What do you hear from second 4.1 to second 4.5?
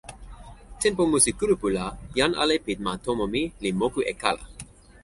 e kala.